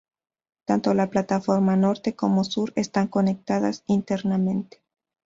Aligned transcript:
Tanto 0.65 0.95
la 0.95 1.11
plataforma 1.11 1.75
norte 1.75 2.15
como 2.15 2.43
sur 2.43 2.73
están 2.75 3.07
conectadas 3.07 3.83
internamente. 3.85 4.81